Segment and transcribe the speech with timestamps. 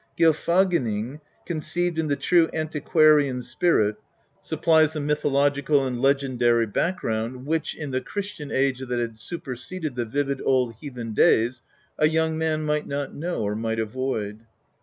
[0.17, 3.97] Gylfaginning^ conceived in the true antiquarian spirit,
[4.39, 9.93] supplies the mythological and le gendary background which, in the Christian age that had superseded
[9.93, 11.61] the vivid old heathen days,
[11.99, 14.39] a young man might not know or might avoid.